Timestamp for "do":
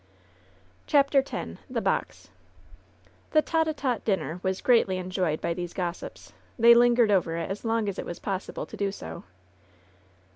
8.75-8.91